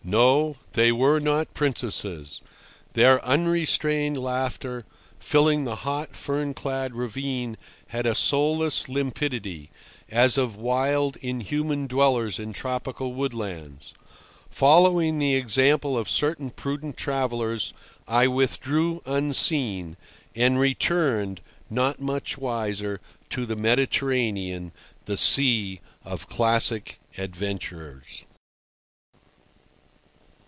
[0.03, 2.41] No, they were not princesses.
[2.93, 4.83] Their unrestrained laughter
[5.19, 7.55] filling the hot, fern clad ravine
[7.89, 9.69] had a soulless limpidity,
[10.09, 13.93] as of wild, inhuman dwellers in tropical woodlands.
[14.49, 17.71] Following the example of certain prudent travellers,
[18.07, 22.99] I withdrew unseen—and returned, not much wiser,
[23.29, 24.73] to the Mediterranean,
[25.05, 28.25] the sea of classic adventures.